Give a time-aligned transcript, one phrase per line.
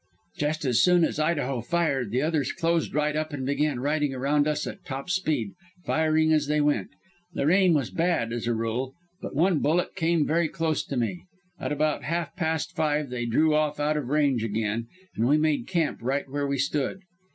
[0.35, 4.47] "Just as soon as Idaho fired the others closed right up and began riding around
[4.47, 5.51] us at top speed,
[5.85, 6.89] firing as they went.
[7.35, 11.25] Their aim was bad as a rule, but one bullet came very close to me.
[11.59, 15.67] At about half past five they drew off out of range again and we made
[15.67, 17.01] camp right where we stood.